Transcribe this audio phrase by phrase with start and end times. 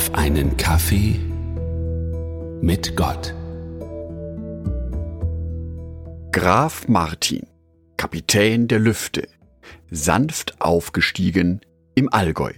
[0.00, 1.20] auf einen Kaffee
[2.62, 3.34] mit Gott.
[6.32, 7.46] Graf Martin,
[7.98, 9.28] Kapitän der Lüfte,
[9.90, 11.60] sanft aufgestiegen
[11.94, 12.54] im Allgäu.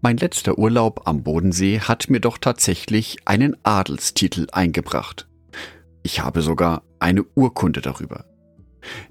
[0.00, 5.26] Mein letzter Urlaub am Bodensee hat mir doch tatsächlich einen Adelstitel eingebracht.
[6.04, 8.24] Ich habe sogar eine Urkunde darüber.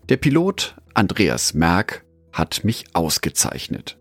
[0.08, 4.00] Der Pilot Andreas Merck hat mich ausgezeichnet.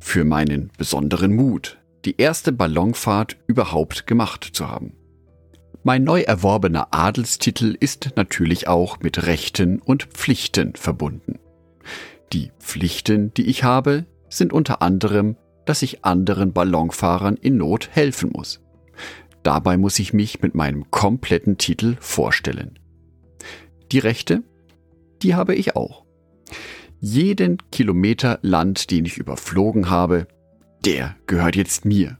[0.00, 4.94] Für meinen besonderen Mut, die erste Ballonfahrt überhaupt gemacht zu haben.
[5.84, 11.38] Mein neu erworbener Adelstitel ist natürlich auch mit Rechten und Pflichten verbunden.
[12.32, 18.30] Die Pflichten, die ich habe, sind unter anderem, dass ich anderen Ballonfahrern in Not helfen
[18.32, 18.60] muss.
[19.42, 22.78] Dabei muss ich mich mit meinem kompletten Titel vorstellen.
[23.90, 24.42] Die Rechte,
[25.22, 26.04] die habe ich auch.
[27.00, 30.28] Jeden Kilometer Land, den ich überflogen habe,
[30.84, 32.18] der gehört jetzt mir.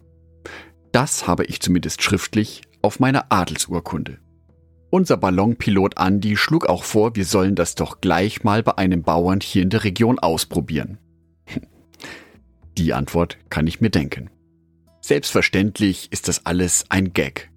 [0.92, 4.18] Das habe ich zumindest schriftlich auf meiner Adelsurkunde.
[4.90, 9.40] Unser Ballonpilot Andy schlug auch vor, wir sollen das doch gleich mal bei einem Bauern
[9.40, 10.98] hier in der Region ausprobieren.
[12.78, 14.30] Die Antwort kann ich mir denken.
[15.00, 17.50] Selbstverständlich ist das alles ein Gag.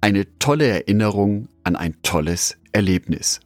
[0.00, 3.40] Eine tolle Erinnerung an ein tolles Erlebnis.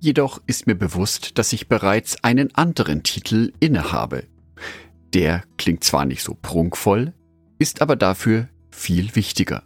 [0.00, 4.24] Jedoch ist mir bewusst, dass ich bereits einen anderen Titel innehabe.
[5.14, 7.14] Der klingt zwar nicht so prunkvoll,
[7.58, 9.62] ist aber dafür viel wichtiger.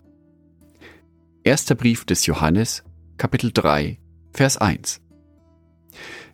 [1.44, 2.84] Erster Brief des Johannes,
[3.16, 3.98] Kapitel 3,
[4.32, 5.00] Vers 1.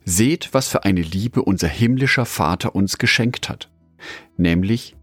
[0.04, 3.70] Seht, was für eine Liebe unser himmlischer Vater uns geschenkt hat,
[4.36, 4.96] nämlich,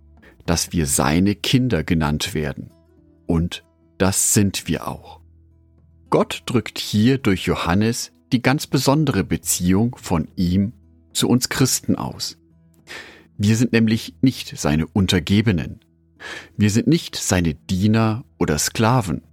[0.46, 2.72] dass wir seine Kinder genannt werden.
[3.26, 3.64] Und
[3.98, 5.22] das sind wir auch.
[6.10, 10.74] Gott drückt hier durch Johannes die ganz besondere Beziehung von ihm
[11.14, 12.38] zu uns Christen aus.
[13.38, 15.80] Wir sind nämlich nicht seine Untergebenen.
[16.58, 19.24] Wir sind nicht seine Diener oder Sklaven.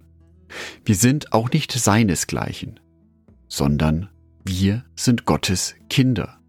[0.85, 2.79] Wir sind auch nicht seinesgleichen,
[3.47, 4.09] sondern
[4.45, 6.39] wir sind Gottes Kinder.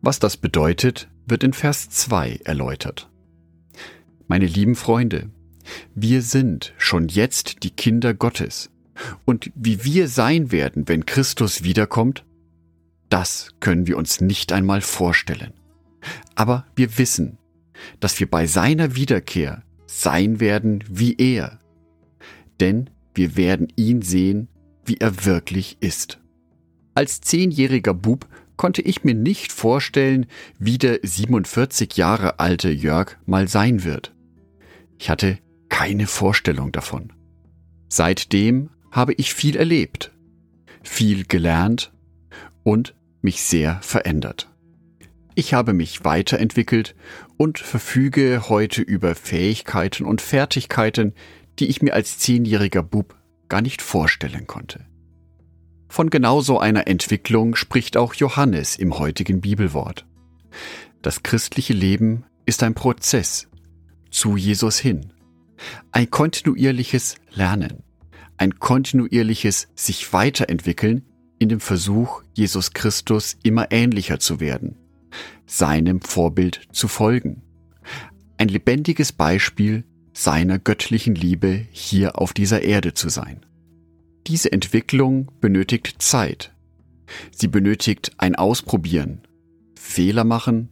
[0.00, 3.10] Was das bedeutet, wird in Vers 2 erläutert.
[4.28, 5.30] Meine lieben Freunde,
[5.94, 8.70] wir sind schon jetzt die Kinder Gottes.
[9.24, 12.24] Und wie wir sein werden, wenn Christus wiederkommt,
[13.08, 15.52] das können wir uns nicht einmal vorstellen.
[16.40, 17.36] Aber wir wissen,
[18.00, 21.60] dass wir bei seiner Wiederkehr sein werden wie er.
[22.60, 24.48] Denn wir werden ihn sehen,
[24.86, 26.18] wie er wirklich ist.
[26.94, 30.24] Als zehnjähriger Bub konnte ich mir nicht vorstellen,
[30.58, 34.14] wie der 47 Jahre alte Jörg mal sein wird.
[34.98, 37.12] Ich hatte keine Vorstellung davon.
[37.90, 40.10] Seitdem habe ich viel erlebt,
[40.82, 41.92] viel gelernt
[42.62, 44.49] und mich sehr verändert.
[45.40, 46.94] Ich habe mich weiterentwickelt
[47.38, 51.14] und verfüge heute über Fähigkeiten und Fertigkeiten,
[51.58, 53.16] die ich mir als zehnjähriger Bub
[53.48, 54.84] gar nicht vorstellen konnte.
[55.88, 60.04] Von genau so einer Entwicklung spricht auch Johannes im heutigen Bibelwort.
[61.00, 63.48] Das christliche Leben ist ein Prozess
[64.10, 65.14] zu Jesus hin,
[65.90, 67.82] ein kontinuierliches Lernen
[68.36, 71.06] ein kontinuierliches sich weiterentwickeln
[71.38, 74.76] in dem Versuch, Jesus Christus immer ähnlicher zu werden,
[75.50, 77.42] seinem Vorbild zu folgen.
[78.38, 83.44] Ein lebendiges Beispiel seiner göttlichen Liebe hier auf dieser Erde zu sein.
[84.28, 86.54] Diese Entwicklung benötigt Zeit.
[87.32, 89.22] Sie benötigt ein Ausprobieren,
[89.74, 90.68] Fehler machen,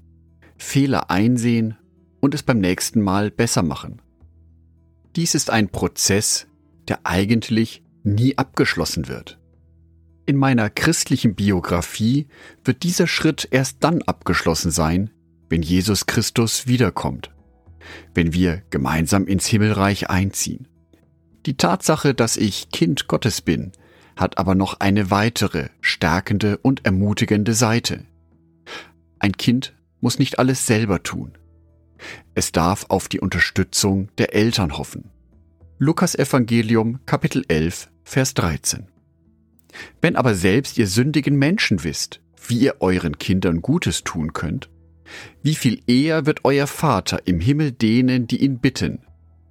[0.57, 1.77] Fehler einsehen
[2.21, 4.01] und es beim nächsten Mal besser machen.
[5.17, 6.47] Dies ist ein Prozess,
[6.87, 9.38] der eigentlich nie abgeschlossen wird.
[10.29, 12.27] In meiner christlichen Biografie
[12.63, 15.09] wird dieser Schritt erst dann abgeschlossen sein,
[15.49, 17.31] wenn Jesus Christus wiederkommt,
[18.13, 20.69] wenn wir gemeinsam ins Himmelreich einziehen.
[21.47, 23.73] Die Tatsache, dass ich Kind Gottes bin,
[24.17, 28.05] hat aber noch eine weitere, stärkende und ermutigende Seite.
[29.19, 31.39] Ein Kind muss nicht alles selber tun.
[32.35, 35.09] Es darf auf die Unterstützung der Eltern hoffen.
[35.79, 38.89] Lukas Evangelium Kapitel 11 Vers 13.
[40.01, 44.71] Wenn aber selbst ihr sündigen Menschen wisst, wie ihr euren Kindern Gutes tun könnt,
[45.43, 49.01] wie viel eher wird euer Vater im Himmel denen, die ihn bitten,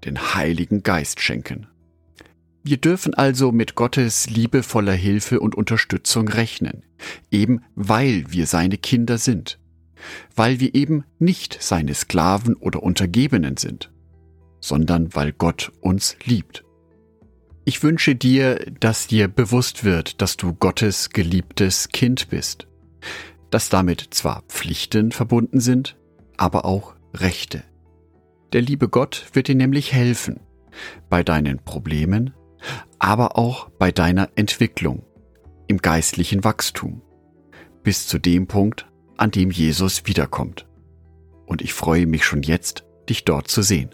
[0.06, 1.68] den Heiligen Geist schenken.
[2.64, 6.84] Wir dürfen also mit Gottes liebevoller Hilfe und Unterstützung rechnen,
[7.32, 9.58] eben weil wir seine Kinder sind,
[10.36, 13.90] weil wir eben nicht seine Sklaven oder Untergebenen sind
[14.60, 16.64] sondern weil Gott uns liebt.
[17.68, 22.66] Ich wünsche dir, dass dir bewusst wird, dass du Gottes geliebtes Kind bist,
[23.50, 25.98] dass damit zwar Pflichten verbunden sind,
[26.38, 27.66] aber auch Rechte.
[28.54, 30.40] Der liebe Gott wird dir nämlich helfen.
[31.10, 32.34] Bei deinen Problemen,
[33.00, 35.04] aber auch bei deiner Entwicklung,
[35.68, 37.02] im geistlichen Wachstum.
[37.84, 38.88] Bis zu dem Punkt,
[39.18, 40.70] an dem Jesus wiederkommt.
[41.46, 43.94] Und ich freue mich schon jetzt, dich dort zu sehen.